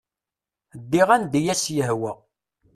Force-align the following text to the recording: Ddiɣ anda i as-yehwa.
Ddiɣ 0.81 1.09
anda 1.15 1.39
i 1.39 1.49
as-yehwa. 1.53 2.11